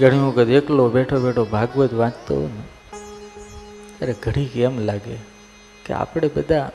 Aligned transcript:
ઘણી 0.00 0.18
વખત 0.18 0.48
એકલો 0.48 0.88
બેઠો 0.88 1.20
બેઠો 1.20 1.44
ભાગવત 1.44 1.94
વાંચતો 1.94 2.50
ને, 2.54 2.62
ત્યારે 3.98 4.14
ઘડીક 4.22 4.56
એમ 4.56 4.78
લાગે 4.78 5.16
કે 5.86 5.94
આપણે 5.94 6.30
બધા 6.36 6.70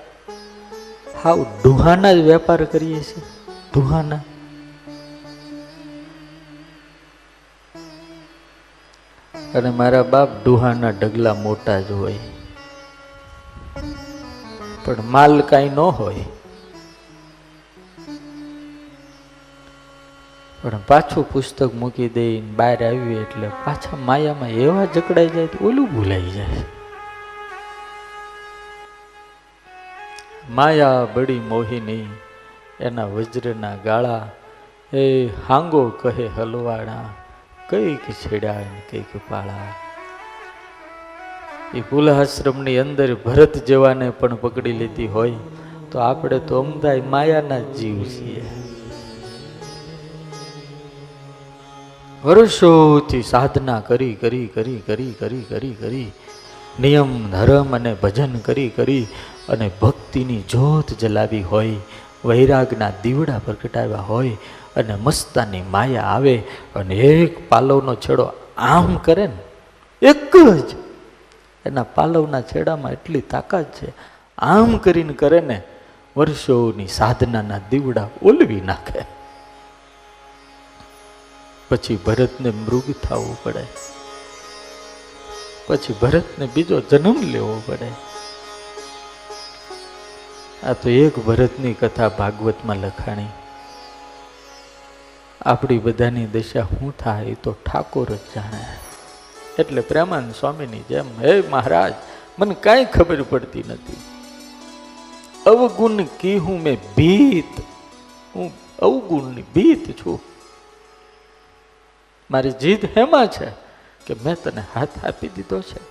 હાવ 1.23 1.45
ડુહાના 1.63 2.13
જ 2.13 2.15
વેપાર 2.15 2.65
કરીએ 2.65 2.99
છીએ, 3.01 3.23
ડુહાના. 3.75 4.19
અને 9.55 9.69
મારા 9.69 10.03
બાપ 10.03 10.45
ડુહાના 10.45 10.89
ઢગલા 10.89 11.33
મોટા 11.33 11.79
જ 11.79 11.91
હોય. 11.91 12.19
પણ 14.85 14.95
માલ 15.03 15.41
કાંઈ 15.41 15.69
ન 15.69 15.79
હોય. 15.79 16.25
પણ 20.65 20.79
પાછું 20.87 21.29
પુસ્તક 21.29 21.73
મૂકી 21.73 22.09
દઈને 22.09 22.41
બહાર 22.41 22.85
આવ્યું 22.85 23.21
એટલે 23.21 23.47
પાછા 23.47 23.97
માયામાં 23.97 24.49
એવા 24.49 24.85
જકડાઈ 24.85 25.27
જાય 25.27 25.47
તો 25.47 25.67
ઓલું 25.67 25.85
ભૂલાઈ 25.85 26.31
જાય. 26.31 26.63
માયા 30.49 31.05
બડી 31.13 31.39
મોહિની, 31.39 32.07
એના 32.79 33.05
વજ્રના 33.05 33.75
ગાળા, 33.75 34.27
એ 34.93 35.29
હાંગો 35.47 35.89
કહે 35.89 36.27
હલવાણા, 36.27 37.05
કંઈક 37.69 38.11
છેડ્યા 38.11 38.59
કંઈક 38.91 39.15
પાળા. 39.29 39.69
એ 41.75 41.81
પુલાશ્રમની 41.81 42.77
અંદર 42.77 43.15
ભરત 43.15 43.65
જેવાને 43.65 44.09
પણ 44.09 44.35
પકડી 44.35 44.71
લીધી 44.71 45.07
હોય, 45.07 45.33
તો 45.91 45.99
આપણે 45.99 46.39
તો 46.39 46.59
અમદાય 46.59 47.01
માયાના 47.01 47.59
જીવ 47.59 48.03
છીએ. 48.03 48.64
વર્ષોથી 52.25 53.21
સાધના 53.21 53.79
કરી 53.79 54.13
કરી 54.13 54.47
કરી 54.47 54.81
કરી 54.87 55.13
કરી 55.19 55.41
કરી 55.41 55.73
કરી. 55.73 56.11
નિયમ, 56.79 57.31
ધર્મ 57.31 57.75
અને 57.75 57.93
ભજન 57.93 58.37
કરી 58.37 58.69
કરી 58.69 59.07
અને 59.49 59.71
ભક્તિની 59.81 60.41
જોત 60.41 60.97
જલાવી 60.99 61.43
હોય, 61.43 61.75
વૈરાગના 62.25 62.91
દીવડા 63.03 63.39
પ્રગટાવ્યા 63.45 63.97
હોય 63.97 64.29
અને 64.75 64.95
મસ્તાની 64.95 65.61
માયા 65.61 66.01
આવે 66.01 66.37
અને 66.75 66.95
એક 66.95 67.49
પાલવનો 67.49 67.95
છેડો 67.95 68.31
આમ 68.57 68.95
કરે 68.97 69.27
ને, 69.27 69.43
એક 70.01 70.33
જ. 70.37 70.75
એના 71.65 71.83
પાલવના 71.83 72.41
છેડામાં 72.41 72.91
એટલી 72.91 73.21
તાકાત 73.21 73.65
છે, 73.75 73.93
આમ 74.37 74.77
કરીને 74.77 75.13
કરે 75.13 75.39
ને, 75.39 75.61
વર્ષોની 76.17 76.87
સાધનાના 76.87 77.57
દીવડા 77.69 78.09
ઓલવી 78.23 78.61
નાખે. 78.61 79.14
પછી 81.69 81.95
ભરતને 81.95 82.49
મૃગ 82.49 82.91
થવું 83.03 83.43
પડે. 83.43 83.65
પછી 85.67 85.93
ભરતને 86.01 86.49
બીજો 86.55 86.81
જન્મ 86.81 87.21
લેવો 87.21 87.61
પડે. 87.65 87.91
આ 90.67 90.73
તો 90.73 90.89
એક 90.89 91.19
ભરતની 91.19 91.73
કથા 91.73 92.09
ભાગવતમાં 92.09 92.77
લખાણી. 92.77 93.25
આપણી 95.41 95.77
બધાની 95.77 96.25
દશા 96.25 96.61
શું 96.61 96.97
થાય 96.97 97.33
તો 97.33 97.51
ઠાકોર 97.51 98.09
જ 98.09 98.19
જાણે. 98.35 98.65
એટલે 99.59 99.81
પ્રેમાનંદ 99.81 100.33
સ્વામીની 100.39 100.79
જેમ, 100.89 101.21
હે 101.21 101.43
મહારાજ, 101.49 101.93
મને 102.39 102.55
કાંઈ 102.55 102.85
ખબર 102.85 103.21
પડતી 103.21 103.63
નથી. 103.67 103.97
અવગુણ 105.45 106.03
કી 106.03 106.37
હું 106.37 106.63
મેં 106.63 106.77
ભીત. 106.97 107.61
હું 108.35 108.51
અવગુણની 108.79 109.41
ભીત 109.41 110.05
છું. 110.05 110.34
મારી 112.31 112.51
જીદ 112.51 112.97
એમાં 112.97 113.27
છે 113.27 113.49
કે 114.05 114.13
મેં 114.25 114.35
તને 114.43 114.63
હાથ 114.75 115.05
આપી 115.05 115.27
દીધો 115.27 115.61
છે. 115.61 115.81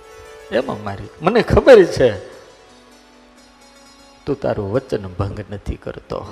એમાં 0.55 0.83
મારી, 0.83 1.09
મને 1.21 1.41
ખબર 1.41 1.83
છે, 1.83 2.09
તું 4.25 4.35
તારું 4.41 4.71
વચન 4.73 5.07
ભંગ 5.07 5.39
નથી 5.51 5.75
કરતો. 5.75 6.25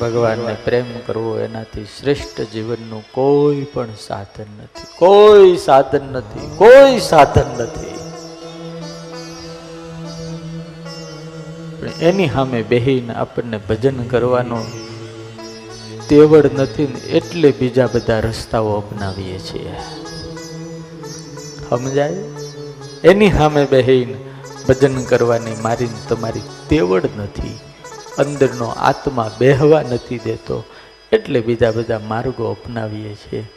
ભગવાનને 0.00 0.56
પ્રેમ 0.64 0.84
કરવો 1.06 1.38
એનાથી 1.38 1.84
શ્રેષ્ઠ 1.84 2.40
જીવનનું 2.52 3.02
કોઈ 3.12 3.64
પણ 3.64 3.94
સાધન 4.06 4.46
નથી. 4.62 4.86
કોઈ 4.98 5.56
સાધન 5.56 6.04
નથી, 6.12 6.46
કોઈ 6.56 6.98
સાધન 7.00 7.48
નથી. 7.58 7.94
એની 12.00 12.28
સામે 12.28 12.62
બેહીને 12.62 13.14
આપણને 13.14 13.58
ભજન 13.68 14.02
કરવાનો 14.02 14.58
તેવડ 16.08 16.50
નથી 16.54 16.86
ને 16.86 16.98
એટલે 16.98 17.54
બીજા 17.58 17.88
બધા 17.94 18.18
રસ્તાઓ 18.18 18.74
અપનાવીએ 18.76 19.38
છીએ. 19.38 19.72
સમજાય? 21.70 22.12
એની 23.04 23.30
સામે 23.30 23.66
બેહીને 23.66 24.14
ભજન 24.68 25.04
કરવાની 25.04 25.56
મારી 25.62 25.88
તમારી 26.08 26.40
તેવડ 26.68 27.02
નથી. 27.16 27.58
અંદરનો 28.18 28.64
આત્મા 28.64 29.30
બેહવા 29.38 29.82
નથી 29.82 30.18
દેતો 30.18 30.64
એટલે 31.12 31.40
બીજા 31.40 31.70
બધા 31.70 31.98
માર્ગો 31.98 32.50
અપનાવીએ 32.50 33.14
છીએ. 33.14 33.50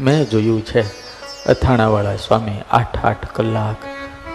મેં 0.00 0.30
જોયું 0.30 0.64
છે, 0.64 0.80
અથાણાવાળા 1.46 2.16
સ્વામી 2.16 2.58
આઠ 2.70 3.04
આઠ 3.04 3.32
કલાક 3.32 3.76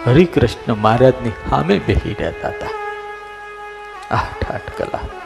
હરિકૃષ્ણ 0.08 0.74
મહારાજની 0.74 1.30
સામે 1.50 1.78
બેહી 1.78 2.16
રહેતા 2.20 2.48
હતા. 2.48 2.68
આઠ 4.14 4.50
આઠ 4.50 4.70
કલાક. 4.78 5.25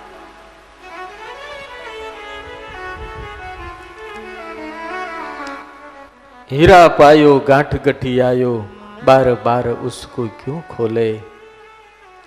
हीरा 6.52 6.88
पायो, 6.88 7.38
गांठ 7.48 7.84
गठी 7.84 8.20
आयो, 8.20 8.66
बार 9.04 9.34
बार 9.34 9.68
उसको 9.68 10.26
क्यों 10.26 10.60
खोले? 10.60 11.12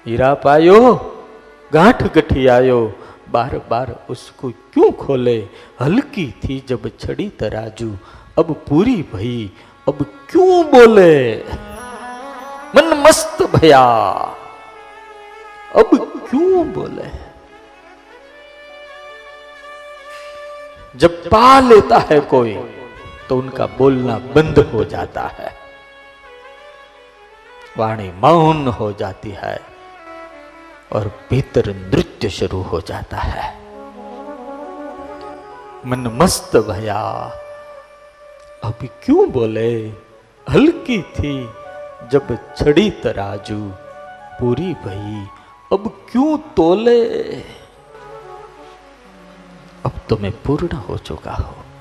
हीरा 0.05 0.33
पायो, 0.33 0.93
गांठ 1.73 2.03
गठी 2.03 2.47
आयो, 2.47 2.93
बार 3.29 3.57
बार 3.69 4.05
उसको 4.09 4.49
क्यों 4.49 4.91
खोले? 4.91 5.49
हल्की 5.81 6.35
थी 6.43 6.65
जब 6.67 6.91
छड़ी 6.99 7.29
तराजू, 7.29 7.97
अब 8.37 8.53
पूरी 8.69 8.95
भई, 8.95 9.51
अब 9.87 10.05
क्यों 10.31 10.65
बोले? 10.65 11.35
मन 12.75 13.03
मस्त 13.07 13.43
भया, 13.43 13.83
अब 15.75 15.89
क्यों 16.29 16.73
बोले? 16.73 17.09
जब 20.95 21.29
पा 21.29 21.59
लेता 21.59 21.97
है 21.97 22.19
कोई 22.19 22.53
तो 23.33 23.37
उनका 23.37 23.65
बोलना 23.65 24.17
बंद 24.17 24.59
हो 24.59 24.83
जाता 24.83 25.21
है। 25.21 25.53
वाणी 27.77 28.11
मौन 28.11 28.67
हो 28.67 28.93
जाती 28.93 29.29
है 29.29 29.59
और 30.91 31.07
भीतर 31.29 31.75
नृत्य 31.75 32.29
शुरू 32.29 32.61
हो 32.61 32.81
जाता 32.81 33.17
है। 33.17 33.57
मन 35.85 36.19
मस्त 36.21 36.57
भया 36.57 36.99
अब 38.63 38.87
क्यों 39.05 39.31
बोले? 39.31 39.87
हल्की 40.49 41.01
थी 41.01 41.49
जब 42.11 42.37
छड़ी 42.57 42.89
तराजू, 42.89 43.71
पूरी 44.39 44.73
भई, 44.73 45.27
अब 45.73 46.07
क्यों 46.11 46.37
तोले? 46.37 47.25
अब 49.85 49.91
तो 50.09 50.17
मैं 50.17 50.31
पूर्ण 50.31 50.75
हो 50.75 50.97
चुका 50.97 51.33
हूँ। 51.33 51.72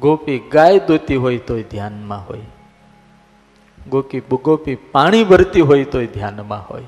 ગોપી 0.00 0.38
ગાય 0.38 0.78
દોતી 0.78 1.16
હોય 1.16 1.38
તોય 1.38 1.62
ધ્યાનમાં 1.62 2.26
હોય. 2.28 2.40
ગોપી 3.88 4.20
ગોપી 4.20 4.74
પાણી 4.74 5.24
ભરતી 5.24 5.60
હોય 5.60 5.84
તોય 5.84 6.06
ધ્યાનમાં 6.06 6.68
હોય. 6.70 6.84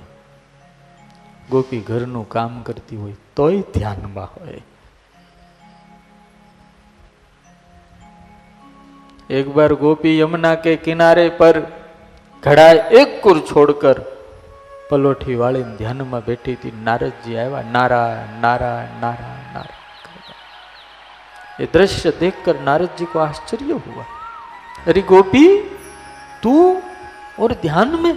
ગોપી 1.51 1.81
ઘરનું 1.81 2.29
કામ 2.29 2.63
કરતી 2.63 2.97
હોય 2.97 3.13
તોય 3.37 3.61
ધ્યાનમાં 3.61 4.25
હોય. 4.25 4.63
એક 9.31 9.57
વાર 9.57 9.75
ગોપી 9.75 10.19
યમુના 10.19 10.55
કે 10.55 10.77
કિનારે 10.77 11.29
પર 11.29 11.61
ઘડા 12.43 12.73
એક 12.73 13.23
કુર 13.23 13.41
છોડકર 13.41 14.01
પલોઠી 14.89 15.35
વાળીને 15.35 15.77
ધ્યાનમાં 15.77 16.25
બેઠી 16.25 16.53
હતી. 16.53 16.73
નારદજી 16.85 17.37
આવ્યા 17.37 17.63
નારાયણ 17.73 18.41
નારાયણ 18.41 19.01
નારાયણ 19.01 19.46
ये 21.61 21.69
दृश्य 21.73 22.11
देखकर 22.11 22.61
नारद 22.61 22.89
जी 22.99 23.05
को 23.05 23.19
आश्चर्य 23.19 23.73
हुआ। 23.73 24.05
अरे 24.87 25.03
गोपी, 25.03 25.63
तू 26.43 26.83
और 27.41 27.53
ध्यान 27.53 27.89
में? 27.89 28.13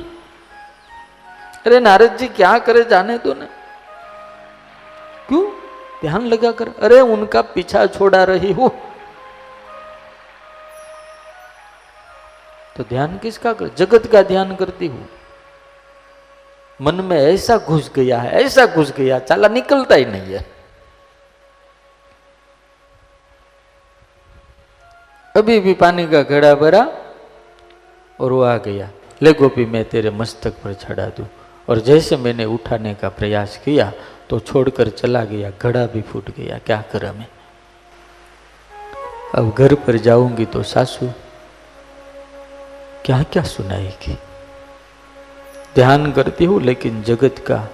अरे 1.66 1.80
नारद 1.80 2.18
जी, 2.18 2.28
क्या 2.28 2.58
करे 2.60 2.84
जाने 2.84 3.18
दो 3.18 3.34
ना। 3.34 3.46
क्यों? 5.28 5.52
ध्यान 6.02 6.26
लगा 6.26 6.52
कर। 6.52 6.70
अरे 6.82 7.00
उनका 7.00 7.42
पीछा 7.42 7.86
छोड़ा 7.86 8.24
रही 8.24 8.52
हो। 8.52 8.76
तो 12.78 12.84
ध्यान 12.84 13.18
किसका 13.18 13.54
कर? 13.54 13.68
जगत 13.68 14.08
का 14.08 14.22
ध्यान 14.24 14.56
करती 14.56 14.88
हूँ। 14.88 15.10
मन 16.82 16.96
में 16.96 17.18
ऐसा 17.18 17.58
घुस 17.58 17.92
गया 17.96 18.20
है, 18.20 18.32
ऐसा 18.32 18.66
घुस 18.66 18.92
गया, 18.92 19.20
चाला 19.20 19.48
निकलता 19.48 19.96
ही 19.96 20.06
नहीं 20.06 20.34
है। 20.34 20.59
अभी 25.40 25.60
भी 25.60 25.74
पानी 25.74 26.08
का 26.08 26.22
घड़ा 26.24 26.54
भरा 26.56 26.82
और 28.20 28.32
वो 28.32 28.42
आ 28.44 28.58
गया। 28.58 28.90
ले 29.22 29.34
गोपी, 29.34 29.66
मैं 29.66 29.84
तेरे 29.86 30.10
मस्तक 30.12 30.54
पर 30.64 30.74
चढ़ा 30.74 31.06
दूँ। 31.08 31.28
और 31.68 31.80
जैसे 31.80 32.18
मैंने 32.18 32.46
उठाने 32.46 32.94
का 32.94 33.10
प्रयास 33.10 33.58
किया 33.58 33.92
तो 34.30 34.40
छोड़कर 34.40 34.90
चला 34.90 35.24
गया। 35.26 35.52
घड़ा 35.62 35.86
भी 35.86 36.02
फूट 36.02 36.30
गया। 36.30 36.58
क्या 36.58 36.82
करा 36.92 37.12
मैं? 37.14 37.28
अब 39.36 39.54
घर 39.54 39.74
पर 39.76 39.98
जाऊँगी 39.98 40.46
तो 40.46 40.64
सासू 40.64 41.10
क्या 43.06 43.22
क्या 43.24 43.44
सुनाएगी? 43.44 44.18
ध्यान 45.76 46.12
करती 46.12 46.46
हूँ, 46.46 46.62
लेकिन 46.62 47.02
जगत 47.04 47.36
का 47.48 47.68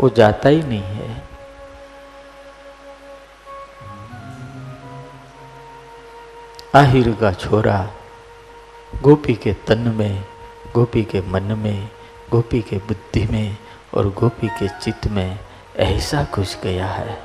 वो 0.00 0.08
जाता 0.08 0.48
ही 0.48 0.62
नहीं 0.62 0.80
है। 0.80 1.31
आहिर 6.74 7.16
का 7.20 7.32
छोरा, 7.32 7.90
गोपी 9.02 9.34
के 9.34 9.52
तन 9.52 9.78
में, 9.78 10.24
गोपी 10.74 11.02
के 11.02 11.20
मन 11.20 11.42
में, 11.42 11.88
गोपी 12.30 12.62
के 12.62 12.76
बुद्धि 12.76 13.26
में 13.26 13.56
और 13.94 14.08
गोपी 14.08 14.48
के 14.48 14.68
चित्त 14.68 15.06
में 15.06 15.38
ऐसा 15.76 16.26
घुस 16.34 16.58
गया 16.62 16.86
है। 16.86 17.22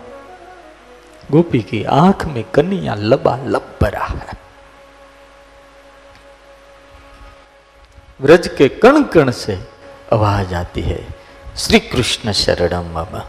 गोपी 1.31 1.61
की 1.61 1.83
आँख 1.83 2.25
में 2.25 2.43
कन्या 2.43 2.95
लबा 2.95 3.37
लब 3.37 3.79
भरा 3.81 4.05
है। 4.05 4.33
व्रज 8.21 8.47
के 8.47 8.67
कण 8.67 9.03
कण 9.03 9.31
से 9.31 9.69
आवाज़ 10.13 10.55
आती 10.55 10.81
है 10.81 11.07
श्री 11.57 11.79
कृष्ण 11.79 12.31
शरणम 12.31 12.99
मम। 12.99 13.21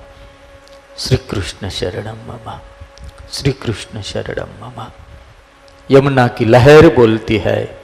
श्री 0.98 1.16
कृष्ण 1.16 1.68
शरणम 1.68 2.32
मम। 2.32 2.58
श्री 3.32 3.52
कृष्ण 3.52 4.02
शरणम 4.02 4.66
मम। 4.66 4.86
यमुना 5.90 6.28
की 6.28 6.44
लहर 6.44 6.94
बोलती 6.94 7.38
है। 7.38 7.82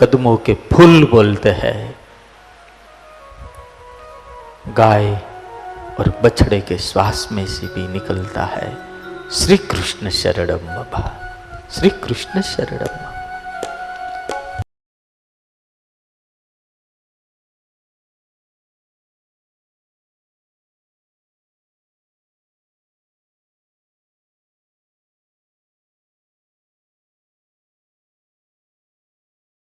कदमों 0.00 0.36
के 0.36 0.54
फूल 0.54 1.04
बोलते 1.04 1.48
हैं। 1.48 2.00
गाय 4.68 5.14
और 6.00 6.20
बछड़े 6.24 6.60
के 6.60 6.78
श्वास 6.78 7.28
में 7.32 7.46
से 7.46 7.66
भी 7.66 7.88
निकलता 7.88 8.44
है। 8.44 8.76
श्री 9.32 9.56
कृष्ण 9.56 10.10
शरणम 10.10 10.82
श्री 11.70 11.90
कृष्ण 11.90 12.40
शरणम 12.40 13.11